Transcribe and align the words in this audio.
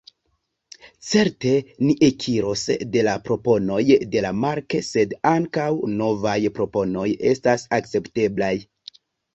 Certe 1.09 1.51
ni 1.81 1.93
ekiros 2.07 2.63
de 2.95 3.05
la 3.09 3.15
proponoj 3.27 3.79
de 4.17 4.25
Mark, 4.47 4.79
sed 4.91 5.15
ankaŭ 5.35 5.69
novaj 6.01 6.39
proponoj 6.59 7.09
estas 7.35 7.71
akcepteblaj. 7.81 8.55